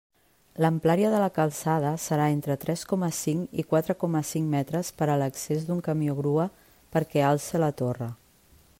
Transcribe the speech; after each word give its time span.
L'amplària 0.63 1.09
de 1.15 1.17
la 1.23 1.27
calçada 1.35 1.91
serà 2.05 2.29
entre 2.37 2.55
tres 2.63 2.85
coma 2.93 3.11
cinc 3.17 3.53
i 3.63 3.67
quatre 3.73 3.97
coma 4.05 4.23
cinc 4.31 4.49
metres 4.55 4.91
per 5.03 5.09
a 5.09 5.19
l'accés 5.25 5.69
d'un 5.69 5.85
camió 5.89 6.17
grua 6.23 6.49
perquè 6.97 7.27
alce 7.29 7.63
la 7.65 7.73
torre. 7.83 8.09